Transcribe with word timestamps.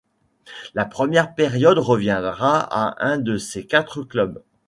La 0.73 0.85
première 0.85 1.35
période 1.35 1.77
reviendra 1.77 2.57
à 2.59 3.05
un 3.07 3.19
de 3.19 3.37
ces 3.37 3.67
quatre 3.67 4.01
clubs. 4.01 4.41